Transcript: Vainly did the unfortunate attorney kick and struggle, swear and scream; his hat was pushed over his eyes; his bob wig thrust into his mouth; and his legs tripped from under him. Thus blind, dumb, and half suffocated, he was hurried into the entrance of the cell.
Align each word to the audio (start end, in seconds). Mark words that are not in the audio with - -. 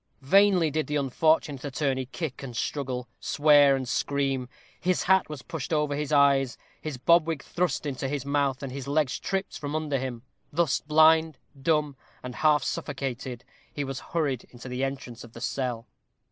Vainly 0.23 0.71
did 0.71 0.87
the 0.87 0.95
unfortunate 0.95 1.63
attorney 1.63 2.07
kick 2.07 2.41
and 2.41 2.57
struggle, 2.57 3.07
swear 3.19 3.75
and 3.75 3.87
scream; 3.87 4.49
his 4.79 5.03
hat 5.03 5.29
was 5.29 5.43
pushed 5.43 5.71
over 5.71 5.95
his 5.95 6.11
eyes; 6.11 6.57
his 6.81 6.97
bob 6.97 7.27
wig 7.27 7.43
thrust 7.43 7.85
into 7.85 8.07
his 8.07 8.25
mouth; 8.25 8.63
and 8.63 8.71
his 8.71 8.87
legs 8.87 9.19
tripped 9.19 9.59
from 9.59 9.75
under 9.75 9.99
him. 9.99 10.23
Thus 10.51 10.79
blind, 10.81 11.37
dumb, 11.61 11.95
and 12.23 12.33
half 12.37 12.63
suffocated, 12.63 13.43
he 13.71 13.83
was 13.83 13.99
hurried 13.99 14.45
into 14.49 14.67
the 14.67 14.83
entrance 14.83 15.23
of 15.23 15.33
the 15.33 15.39
cell. 15.41 15.85